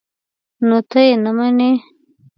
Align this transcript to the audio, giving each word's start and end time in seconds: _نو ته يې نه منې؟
_نو 0.67 0.77
ته 0.89 0.99
يې 1.07 1.15
نه 1.23 1.31
منې؟ 1.37 1.71